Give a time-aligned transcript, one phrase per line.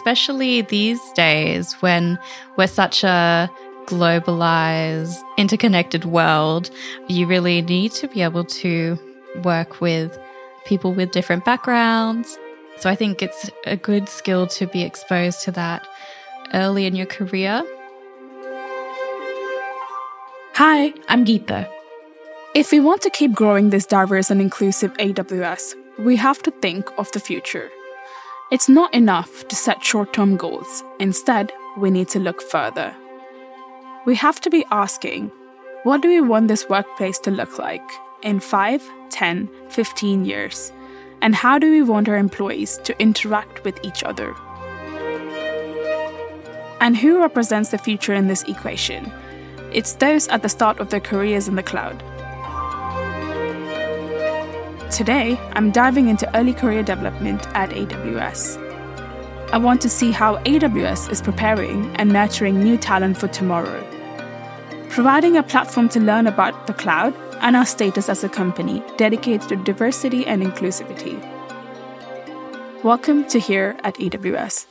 [0.00, 2.18] especially these days when
[2.56, 3.50] we're such a
[3.84, 6.70] globalized, interconnected world,
[7.08, 8.98] you really need to be able to
[9.44, 10.18] work with
[10.64, 12.38] people with different backgrounds.
[12.78, 15.86] So I think it's a good skill to be exposed to that
[16.54, 17.62] early in your career.
[20.54, 21.68] Hi, I'm Geetha.
[22.54, 26.88] If we want to keep growing this diverse and inclusive AWS, we have to think
[26.96, 27.70] of the future.
[28.50, 30.82] It's not enough to set short term goals.
[30.98, 32.94] Instead, we need to look further
[34.06, 35.30] we have to be asking
[35.82, 37.88] what do we want this workplace to look like
[38.22, 40.72] in 5, 10, 15 years?
[41.22, 44.34] And how do we want our employees to interact with each other?
[46.80, 49.12] And who represents the future in this equation?
[49.72, 52.02] It's those at the start of their careers in the cloud.
[54.90, 58.58] Today, I'm diving into early career development at AWS.
[59.52, 63.86] I want to see how AWS is preparing and nurturing new talent for tomorrow.
[64.88, 69.48] Providing a platform to learn about the cloud and our status as a company dedicated
[69.50, 71.22] to diversity and inclusivity.
[72.82, 74.66] Welcome to Here at AWS.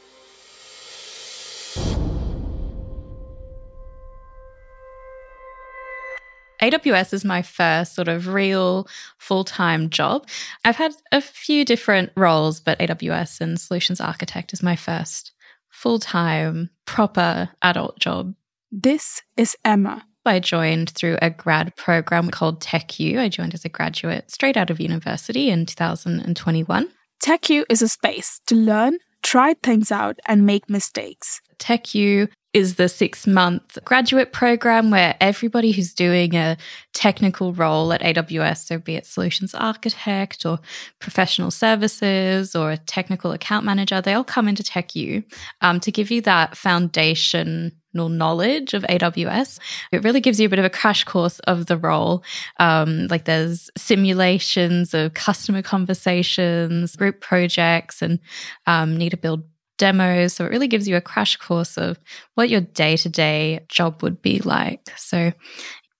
[6.62, 10.28] AWS is my first sort of real full time job.
[10.66, 15.32] I've had a few different roles, but AWS and solutions architect is my first
[15.70, 18.36] full time, proper adult job.
[18.72, 20.06] This is Emma.
[20.26, 23.18] I joined through a grad program called TechU.
[23.18, 26.90] I joined as a graduate straight out of university in 2021.
[27.24, 31.42] TechU is a space to learn, try things out, and make mistakes.
[31.58, 36.58] TechU is the six month graduate program where everybody who's doing a
[36.94, 40.60] technical role at AWS, so be it solutions architect or
[41.00, 45.24] professional services or a technical account manager, they all come into TechU
[45.62, 49.60] um, to give you that foundational knowledge of AWS.
[49.92, 52.24] It really gives you a bit of a crash course of the role.
[52.60, 58.20] Um, like there's simulations of customer conversations, group projects, and
[58.66, 59.44] um, need to build
[59.80, 60.34] demos.
[60.34, 62.00] So it really gives you a crash course of
[62.36, 64.92] what your day to day job would be like.
[64.96, 65.34] So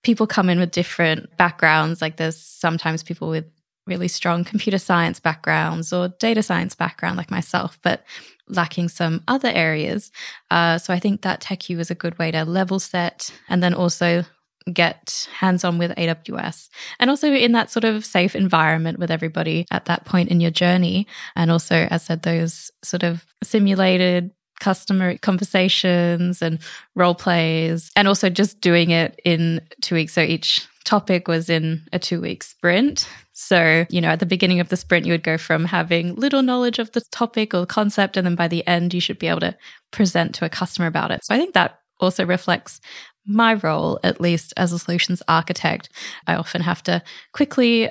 [0.04, 2.00] people come in with different backgrounds.
[2.00, 3.46] Like there's sometimes people with
[3.86, 8.04] really strong computer science backgrounds or data science background, like myself, but
[8.46, 10.12] lacking some other areas.
[10.50, 13.74] Uh, so I think that TechU is a good way to level set and then
[13.74, 14.24] also
[14.72, 19.66] get hands on with AWS and also in that sort of safe environment with everybody
[19.70, 21.06] at that point in your journey.
[21.34, 26.60] And also, as I said, those sort of simulated customer conversations and
[26.94, 30.12] role plays, and also just doing it in two weeks.
[30.12, 33.08] So each topic was in a two week sprint.
[33.32, 36.42] So, you know, at the beginning of the sprint, you would go from having little
[36.42, 39.40] knowledge of the topic or concept, and then by the end, you should be able
[39.40, 39.56] to
[39.90, 41.24] present to a customer about it.
[41.24, 42.80] So I think that also reflects
[43.26, 45.88] my role, at least as a solutions architect,
[46.26, 47.90] I often have to quickly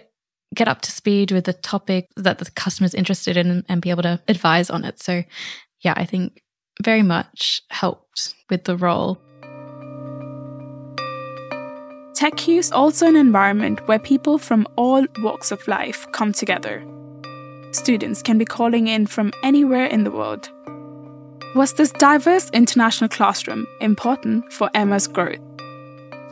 [0.55, 3.91] get up to speed with the topic that the customer is interested in and be
[3.91, 5.01] able to advise on it.
[5.01, 5.23] So,
[5.81, 6.41] yeah, I think
[6.83, 9.21] very much helped with the role.
[12.13, 16.83] TechU is also an environment where people from all walks of life come together.
[17.71, 20.49] Students can be calling in from anywhere in the world
[21.55, 25.39] was this diverse international classroom important for Emma's growth?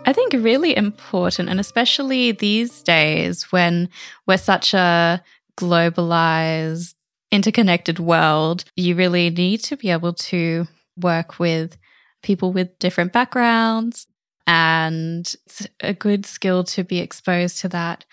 [0.06, 3.90] I think really important, and especially these days when
[4.26, 5.22] we're such a
[5.58, 6.94] globalized,
[7.32, 11.78] interconnected world, you really need to be able to work with
[12.22, 14.08] people with different backgrounds.
[14.46, 18.06] And it's a good skill to be exposed to that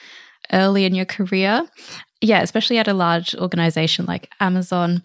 [0.52, 1.68] early in your career.
[2.20, 5.04] Yeah, especially at a large organization like Amazon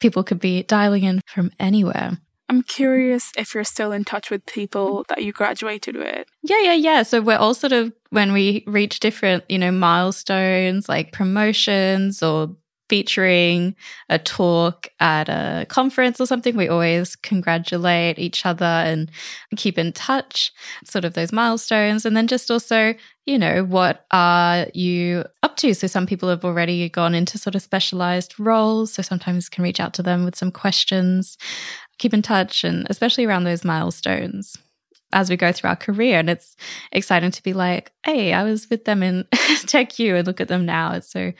[0.00, 2.18] people could be dialing in from anywhere.
[2.50, 6.26] I'm curious if you're still in touch with people that you graduated with.
[6.42, 7.02] Yeah, yeah, yeah.
[7.02, 12.56] So we're all sort of when we reach different, you know, milestones like promotions or
[12.88, 13.76] featuring
[14.08, 19.10] a talk at a conference or something, we always congratulate each other and
[19.56, 20.52] keep in touch,
[20.84, 22.06] sort of those milestones.
[22.06, 22.94] And then just also,
[23.26, 25.74] you know, what are you up to?
[25.74, 28.92] So some people have already gone into sort of specialized roles.
[28.92, 31.36] So sometimes can reach out to them with some questions,
[31.98, 34.56] keep in touch, and especially around those milestones
[35.12, 36.18] as we go through our career.
[36.18, 36.56] And it's
[36.92, 39.26] exciting to be like, hey, I was with them in
[39.66, 40.92] Tech TechU and look at them now.
[40.92, 41.32] It's so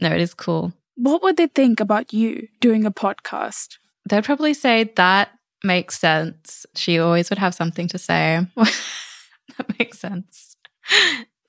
[0.00, 0.72] no, it is cool.
[0.96, 3.78] What would they think about you doing a podcast?
[4.08, 5.30] They'd probably say that
[5.62, 6.66] makes sense.
[6.74, 8.46] She always would have something to say.
[8.56, 10.56] that makes sense.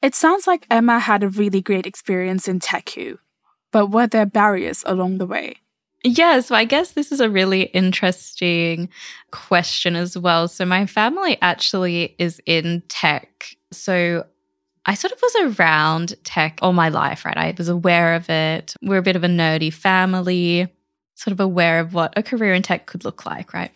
[0.01, 3.17] It sounds like Emma had a really great experience in TechU,
[3.71, 5.57] but were there barriers along the way?
[6.03, 8.89] Yeah, so I guess this is a really interesting
[9.31, 10.47] question as well.
[10.47, 13.47] So, my family actually is in tech.
[13.71, 14.25] So,
[14.85, 17.37] I sort of was around tech all my life, right?
[17.37, 18.75] I was aware of it.
[18.81, 20.67] We're a bit of a nerdy family,
[21.15, 23.71] sort of aware of what a career in tech could look like, right?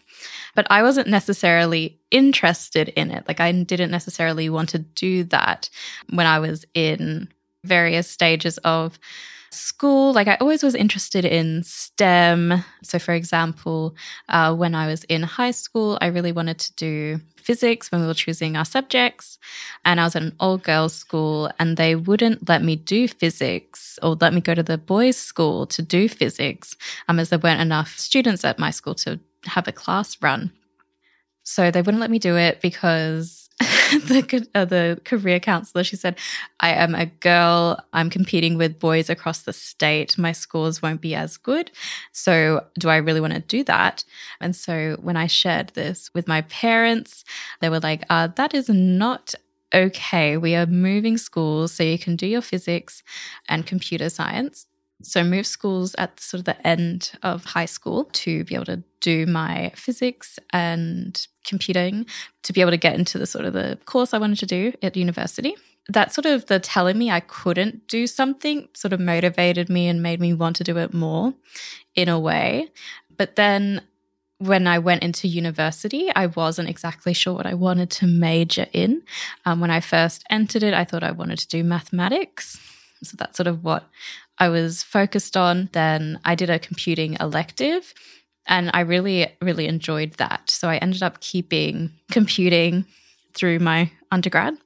[0.55, 3.27] But I wasn't necessarily interested in it.
[3.27, 5.69] Like, I didn't necessarily want to do that
[6.11, 7.29] when I was in
[7.63, 8.99] various stages of
[9.51, 12.63] school, like I always was interested in STEM.
[12.83, 13.95] So, for example,
[14.27, 18.07] uh, when I was in high school, I really wanted to do physics when we
[18.07, 19.39] were choosing our subjects.
[19.85, 23.97] And I was at an all girls school, and they wouldn't let me do physics
[24.03, 26.75] or let me go to the boys' school to do physics,
[27.07, 30.51] um, as there weren't enough students at my school to have a class run.
[31.43, 33.38] So they wouldn't let me do it because
[34.07, 35.83] the uh, the career counselor.
[35.83, 36.17] She said,
[36.61, 37.77] "I am a girl.
[37.91, 40.17] I'm competing with boys across the state.
[40.17, 41.71] My scores won't be as good.
[42.13, 44.05] So, do I really want to do that?"
[44.39, 47.25] And so, when I shared this with my parents,
[47.59, 49.35] they were like, uh, "That is not."
[49.73, 53.03] Okay, we are moving schools so you can do your physics
[53.47, 54.65] and computer science
[55.01, 58.83] so move schools at sort of the end of high school to be able to
[58.99, 62.05] do my physics and computing
[62.43, 64.73] to be able to get into the sort of the course I wanted to do
[64.81, 65.55] at university.
[65.87, 70.03] That sort of the telling me I couldn't do something sort of motivated me and
[70.03, 71.33] made me want to do it more
[71.95, 72.69] in a way.
[73.17, 73.81] But then
[74.37, 79.01] when I went into university, I wasn't exactly sure what I wanted to major in.
[79.45, 82.57] Um, when I first entered it, I thought I wanted to do mathematics.
[83.03, 83.85] So that's sort of what
[84.39, 85.69] I was focused on.
[85.73, 87.93] Then I did a computing elective
[88.45, 90.49] and I really, really enjoyed that.
[90.49, 92.85] So I ended up keeping computing
[93.33, 94.57] through my undergrad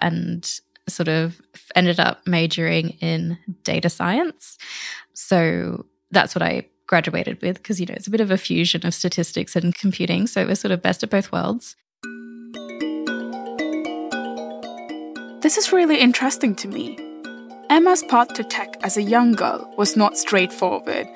[0.00, 0.48] and
[0.88, 1.40] sort of
[1.74, 4.56] ended up majoring in data science.
[5.14, 8.86] So that's what I graduated with because, you know, it's a bit of a fusion
[8.86, 10.26] of statistics and computing.
[10.26, 11.76] So it was sort of best of both worlds.
[15.42, 16.96] This is really interesting to me
[17.72, 21.08] Emma's path to tech as a young girl was not straightforward,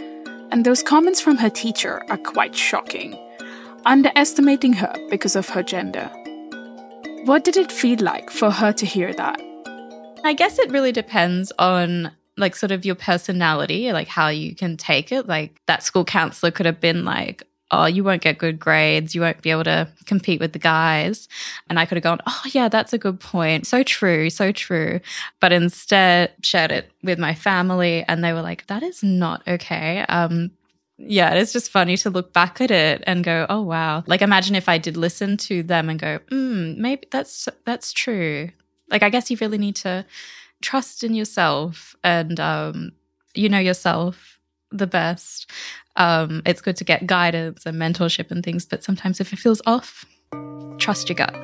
[0.51, 3.15] and those comments from her teacher are quite shocking,
[3.85, 6.11] underestimating her because of her gender.
[7.27, 9.39] What did it feel like for her to hear that?
[10.25, 14.79] I guess it really depends on like sort of your personality, like how you can
[14.79, 15.27] take it.
[15.29, 19.15] Like that school counselor could have been like, oh, you won't get good grades.
[19.15, 21.29] You won't be able to compete with the guys.
[21.69, 23.67] And I could have gone, oh, yeah, that's a good point.
[23.67, 25.01] So true, so true.
[25.41, 30.05] But instead, shared it with my family, and they were like, that is not okay.
[30.09, 30.53] Um,
[30.99, 34.03] yeah, it's just funny to look back at it and go, oh wow.
[34.07, 38.51] Like imagine if I did listen to them and go, hmm, maybe that's that's true.
[38.89, 40.07] Like I guess you really need to
[40.63, 42.93] trust in yourself and um,
[43.35, 44.41] you know yourself
[44.73, 45.51] the best
[45.97, 49.63] um, it's good to get guidance and mentorship and things, but sometimes if it feels
[49.67, 50.05] off,
[50.79, 51.35] trust your gut.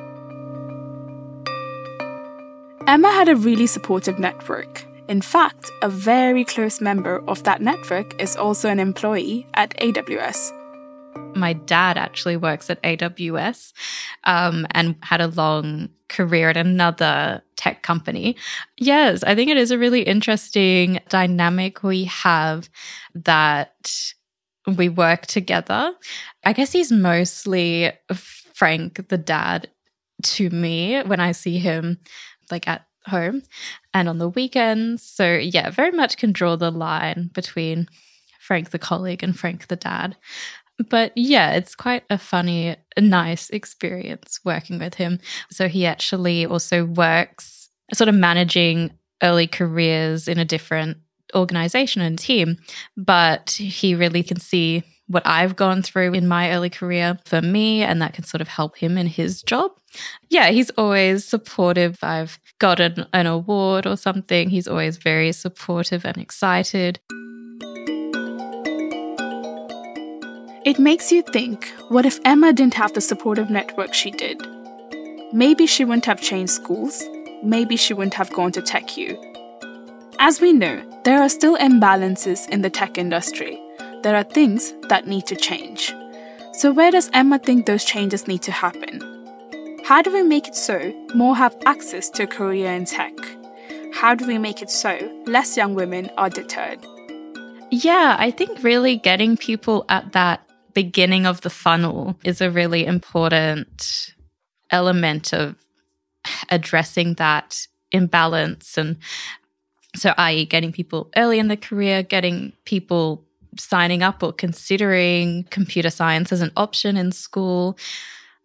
[2.85, 4.85] Emma had a really supportive network.
[5.07, 10.51] In fact, a very close member of that network is also an employee at AWS.
[11.35, 13.73] My dad actually works at AWS
[14.23, 18.35] um, and had a long career at another tech company.
[18.77, 22.69] Yes, I think it is a really interesting dynamic we have
[23.15, 24.13] that
[24.67, 25.93] we work together.
[26.43, 27.91] I guess he's mostly
[28.53, 29.69] Frank, the dad,
[30.23, 31.99] to me when I see him
[32.49, 33.43] like at home
[33.93, 35.03] and on the weekends.
[35.03, 37.87] So, yeah, very much can draw the line between
[38.39, 40.15] Frank, the colleague, and Frank, the dad.
[40.89, 45.19] But yeah, it's quite a funny, nice experience working with him.
[45.49, 48.91] So, he actually also works sort of managing
[49.21, 50.97] early careers in a different
[51.35, 52.57] organization and team,
[52.97, 57.83] but he really can see what I've gone through in my early career for me,
[57.83, 59.71] and that can sort of help him in his job.
[60.29, 61.99] Yeah, he's always supportive.
[62.01, 64.49] I've gotten an award or something.
[64.49, 66.99] He's always very supportive and excited.
[70.65, 74.41] It makes you think what if Emma didn't have the supportive network she did?
[75.33, 77.03] Maybe she wouldn't have changed schools.
[77.43, 79.17] Maybe she wouldn't have gone to TechU.
[80.19, 83.59] As we know, there are still imbalances in the tech industry.
[84.03, 85.93] There are things that need to change.
[86.53, 89.01] So, where does Emma think those changes need to happen?
[89.83, 93.13] How do we make it so more have access to a career in tech?
[93.93, 96.79] How do we make it so less young women are deterred?
[97.69, 102.85] Yeah, I think really getting people at that beginning of the funnel is a really
[102.85, 104.13] important
[104.71, 105.55] element of
[106.49, 108.97] addressing that imbalance and
[109.95, 113.23] so, i.e., getting people early in the career, getting people
[113.57, 117.77] signing up or considering computer science as an option in school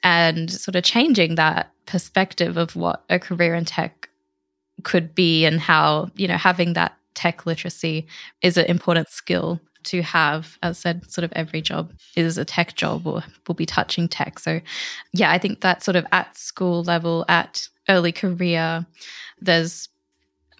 [0.02, 4.08] and sort of changing that perspective of what a career in tech
[4.84, 8.06] could be and how, you know, having that tech literacy
[8.42, 10.58] is an important skill to have.
[10.62, 14.08] As I said, sort of every job is a tech job or will be touching
[14.08, 14.38] tech.
[14.38, 14.60] So,
[15.12, 18.86] yeah, I think that sort of at school level, at early career,
[19.40, 19.88] there's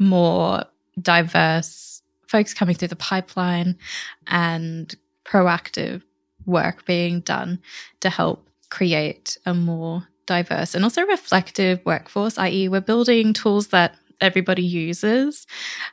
[0.01, 0.65] more
[1.01, 3.77] diverse folks coming through the pipeline
[4.27, 6.03] and proactive
[6.47, 7.61] work being done
[8.01, 13.95] to help create a more diverse and also reflective workforce, i.e., we're building tools that
[14.21, 15.47] everybody uses.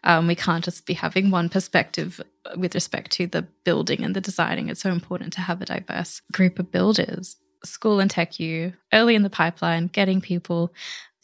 [0.03, 2.19] Um, we can't just be having one perspective
[2.57, 4.69] with respect to the building and the designing.
[4.69, 7.37] It's so important to have a diverse group of builders.
[7.63, 10.73] School and Tech U, early in the pipeline, getting people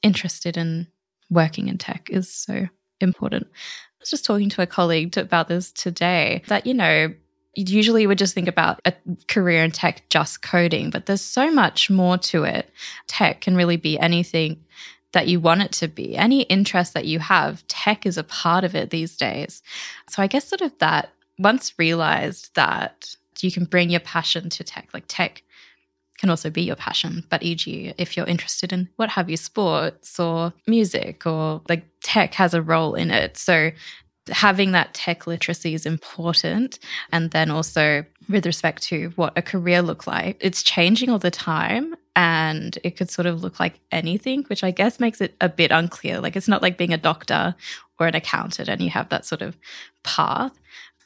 [0.01, 0.87] interested in
[1.29, 2.67] working in tech is so
[3.01, 3.47] important.
[3.51, 7.13] I was just talking to a colleague about this today that, you know,
[7.55, 8.93] usually would just think about a
[9.27, 12.69] career in tech just coding, but there's so much more to it.
[13.07, 14.63] Tech can really be anything
[15.11, 16.15] that you want it to be.
[16.15, 19.61] Any interest that you have, tech is a part of it these days.
[20.09, 24.63] So I guess sort of that once realized that you can bring your passion to
[24.63, 25.43] tech, like tech
[26.21, 27.25] can also be your passion.
[27.29, 32.35] But e.g., if you're interested in what have you, sports or music or like tech
[32.35, 33.37] has a role in it.
[33.37, 33.71] So
[34.29, 36.77] having that tech literacy is important.
[37.11, 41.31] And then also with respect to what a career look like, it's changing all the
[41.31, 45.49] time and it could sort of look like anything, which I guess makes it a
[45.49, 46.19] bit unclear.
[46.19, 47.55] Like it's not like being a doctor
[47.99, 49.57] or an accountant and you have that sort of
[50.03, 50.53] path.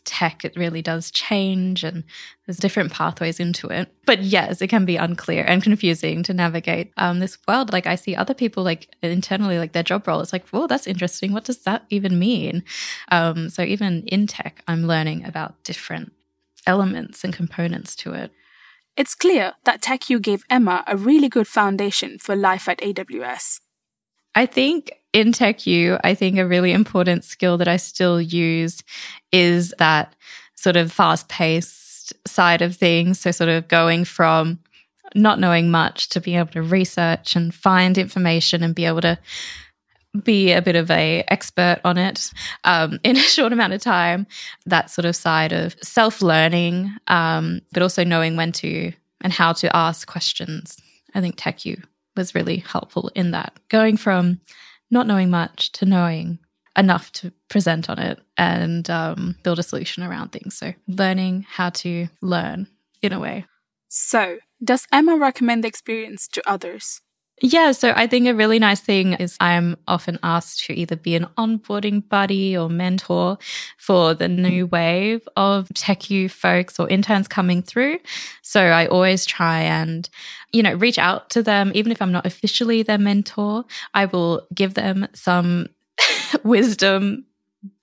[0.05, 2.03] Tech, it really does change and
[2.45, 3.91] there's different pathways into it.
[4.05, 7.73] But yes, it can be unclear and confusing to navigate um, this world.
[7.73, 10.87] Like I see other people like internally, like their job role, it's like, whoa, that's
[10.87, 11.33] interesting.
[11.33, 12.63] What does that even mean?
[13.11, 16.13] Um, so even in tech, I'm learning about different
[16.67, 18.31] elements and components to it.
[18.95, 23.59] It's clear that TechU gave Emma a really good foundation for life at AWS.
[24.33, 28.83] I think in TechU, I think a really important skill that I still use
[29.31, 30.13] is that
[30.55, 33.21] sort of fast paced side of things.
[33.21, 34.59] So, sort of going from
[35.15, 39.17] not knowing much to being able to research and find information and be able to
[40.21, 42.29] be a bit of a expert on it
[42.65, 44.27] um, in a short amount of time.
[44.65, 48.91] That sort of side of self learning, um, but also knowing when to
[49.21, 50.77] and how to ask questions.
[51.13, 51.85] I think tech TechU
[52.17, 53.53] was really helpful in that.
[53.69, 54.41] Going from
[54.91, 56.39] not knowing much to knowing
[56.77, 60.57] enough to present on it and um, build a solution around things.
[60.57, 62.67] So learning how to learn
[63.01, 63.45] in a way.
[63.87, 67.01] So, does Emma recommend the experience to others?
[67.41, 71.15] Yeah, so I think a really nice thing is I'm often asked to either be
[71.15, 73.37] an onboarding buddy or mentor
[73.77, 77.99] for the new wave of TechU folks or interns coming through.
[78.41, 80.09] So I always try and,
[80.53, 84.47] you know, reach out to them, even if I'm not officially their mentor, I will
[84.53, 85.67] give them some
[86.43, 87.25] wisdom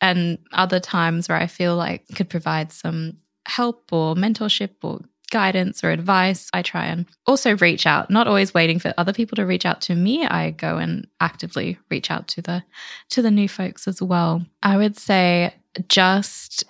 [0.00, 5.00] and other times where I feel like could provide some help or mentorship or
[5.32, 9.34] guidance or advice, I try and also reach out, not always waiting for other people
[9.36, 10.24] to reach out to me.
[10.24, 12.62] I go and actively reach out to the
[13.10, 14.46] to the new folks as well.
[14.62, 15.54] I would say
[15.88, 16.64] just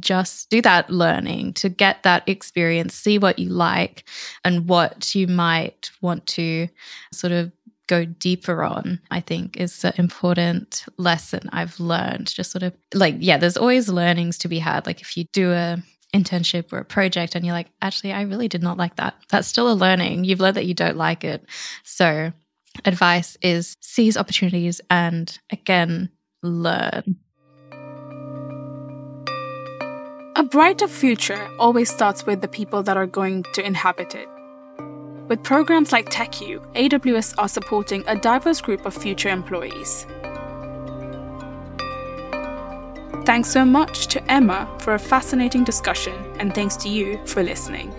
[0.00, 4.04] just do that learning to get that experience, see what you like
[4.44, 6.68] and what you might want to
[7.12, 7.52] sort of
[7.86, 12.34] go deeper on, I think is an important lesson I've learned.
[12.34, 14.86] Just sort of like, yeah, there's always learnings to be had.
[14.86, 15.82] Like if you do a
[16.14, 19.14] internship or a project and you're like, actually, I really did not like that.
[19.28, 20.24] That's still a learning.
[20.24, 21.44] You've learned that you don't like it.
[21.82, 22.32] So,
[22.84, 26.10] advice is seize opportunities and again,
[26.42, 27.16] learn.
[30.36, 34.28] A brighter future always starts with the people that are going to inhabit it.
[35.28, 40.06] With programs like TechU, AWS are supporting a diverse group of future employees.
[43.24, 47.90] Thanks so much to Emma for a fascinating discussion, and thanks to you for listening.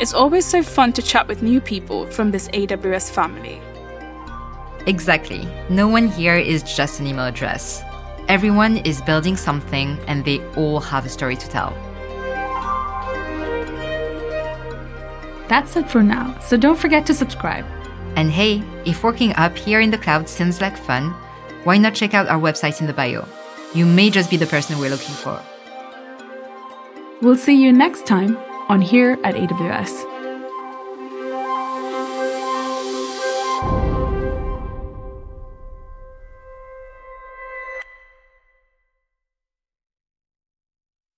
[0.00, 3.60] It's always so fun to chat with new people from this AWS family.
[4.86, 5.46] Exactly.
[5.68, 7.82] No one here is just an email address.
[8.28, 11.74] Everyone is building something, and they all have a story to tell.
[15.46, 17.66] That's it for now, so don't forget to subscribe.
[18.16, 21.10] And hey, if working up here in the cloud seems like fun,
[21.64, 23.28] why not check out our website in the bio?
[23.74, 25.40] You may just be the person we're looking for.
[27.20, 28.36] We'll see you next time
[28.68, 30.13] on Here at AWS.